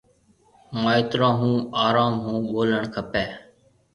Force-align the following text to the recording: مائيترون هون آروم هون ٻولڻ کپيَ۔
مائيترون 0.81 1.33
هون 1.39 1.55
آروم 1.85 2.13
هون 2.23 2.37
ٻولڻ 2.51 2.83
کپيَ۔ 2.95 3.25